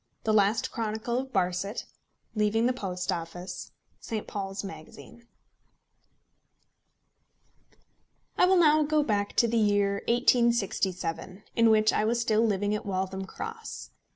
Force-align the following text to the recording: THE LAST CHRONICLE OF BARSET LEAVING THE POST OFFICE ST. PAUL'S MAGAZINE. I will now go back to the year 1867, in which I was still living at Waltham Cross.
THE 0.23 0.33
LAST 0.33 0.71
CHRONICLE 0.71 1.19
OF 1.19 1.31
BARSET 1.31 1.85
LEAVING 2.33 2.65
THE 2.65 2.73
POST 2.73 3.11
OFFICE 3.11 3.69
ST. 3.99 4.25
PAUL'S 4.25 4.63
MAGAZINE. 4.63 5.27
I 8.35 8.47
will 8.47 8.57
now 8.57 8.81
go 8.81 9.03
back 9.03 9.33
to 9.35 9.47
the 9.47 9.57
year 9.57 10.01
1867, 10.07 11.43
in 11.55 11.69
which 11.69 11.93
I 11.93 12.03
was 12.05 12.19
still 12.19 12.41
living 12.43 12.73
at 12.73 12.83
Waltham 12.83 13.25
Cross. 13.27 13.91